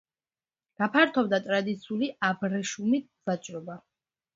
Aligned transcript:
გაფართოვდა 0.83 1.41
ტრადიციული 1.49 2.13
აბრეშუმით 2.33 3.11
ვაჭრობა. 3.29 3.83